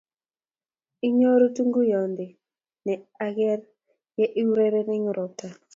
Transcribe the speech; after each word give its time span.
inyoru 1.07 1.45
tunguyonde 1.55 2.25
ne 2.85 2.93
ang'er 3.25 3.59
ye 4.17 4.25
I 4.41 4.43
ureren 4.51 4.89
eng' 4.95 5.11
robta 5.17 5.47